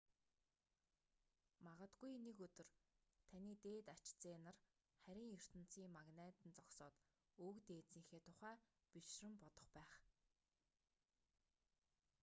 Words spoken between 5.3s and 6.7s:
ертөнцийн магнайд нь